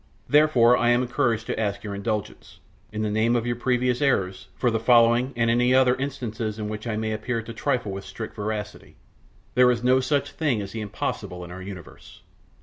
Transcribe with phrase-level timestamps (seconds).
[0.27, 2.59] Therefore I am encouraged to ask your indulgence,
[2.91, 6.69] in the name of your previous errors, for the following and any other instances in
[6.69, 8.95] which I may appear to trifle with strict veracity.
[9.53, 12.23] There is no such thing as the impossible in our universe!